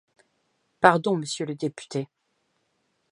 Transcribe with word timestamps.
Pardon, 0.79 1.15
monsieur 1.15 1.45
le 1.45 1.53
député. 1.53 2.07